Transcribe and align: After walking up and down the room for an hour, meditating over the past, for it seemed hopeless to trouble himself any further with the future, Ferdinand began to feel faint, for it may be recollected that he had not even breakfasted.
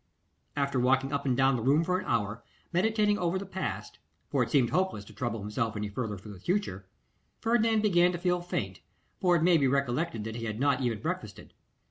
After 0.55 0.79
walking 0.79 1.13
up 1.13 1.27
and 1.27 1.37
down 1.37 1.55
the 1.55 1.61
room 1.61 1.83
for 1.83 1.99
an 1.99 2.05
hour, 2.07 2.43
meditating 2.73 3.19
over 3.19 3.37
the 3.37 3.45
past, 3.45 3.99
for 4.31 4.41
it 4.41 4.49
seemed 4.49 4.71
hopeless 4.71 5.05
to 5.05 5.13
trouble 5.13 5.41
himself 5.41 5.75
any 5.77 5.89
further 5.89 6.15
with 6.15 6.23
the 6.23 6.39
future, 6.39 6.87
Ferdinand 7.39 7.81
began 7.83 8.11
to 8.11 8.17
feel 8.17 8.41
faint, 8.41 8.79
for 9.19 9.35
it 9.35 9.43
may 9.43 9.57
be 9.59 9.67
recollected 9.67 10.23
that 10.23 10.37
he 10.37 10.45
had 10.45 10.59
not 10.59 10.81
even 10.81 11.01
breakfasted. 11.01 11.53